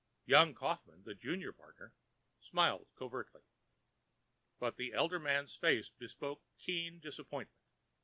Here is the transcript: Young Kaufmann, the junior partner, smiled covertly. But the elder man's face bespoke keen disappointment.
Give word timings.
Young 0.25 0.55
Kaufmann, 0.55 1.03
the 1.03 1.13
junior 1.13 1.53
partner, 1.53 1.93
smiled 2.39 2.87
covertly. 2.95 3.43
But 4.57 4.75
the 4.77 4.93
elder 4.93 5.19
man's 5.19 5.55
face 5.55 5.91
bespoke 5.91 6.41
keen 6.57 6.99
disappointment. 6.99 7.61